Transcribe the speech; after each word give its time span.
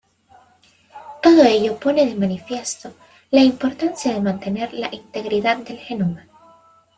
Todo 1.23 1.41
ello 1.55 1.77
pone 1.83 2.07
de 2.07 2.15
manifiesto 2.15 2.95
la 3.29 3.41
importancia 3.41 4.11
de 4.11 4.19
mantener 4.19 4.73
la 4.73 4.89
integridad 4.91 5.57
del 5.57 5.77
genoma. 5.77 6.27